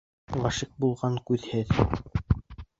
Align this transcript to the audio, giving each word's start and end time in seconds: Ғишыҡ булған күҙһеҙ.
Ғишыҡ 0.45 0.71
булған 0.85 1.21
күҙһеҙ. 1.29 1.77